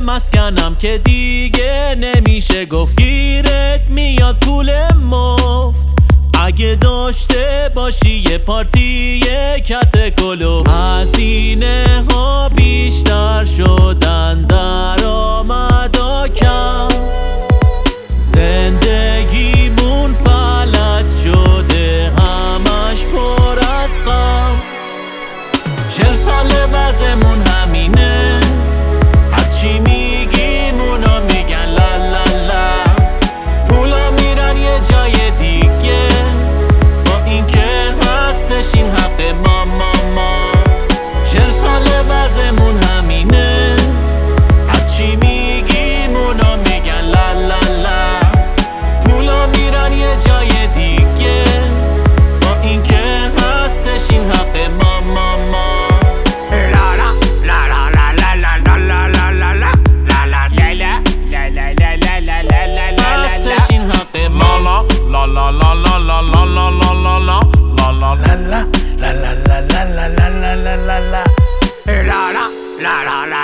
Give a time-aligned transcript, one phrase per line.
[0.00, 5.96] مسکنم که دیگه نمیشه گفت گیرت میاد پول مفت.
[6.40, 11.75] اگه داشته باشی یه پارتی یه کت کلو هزینه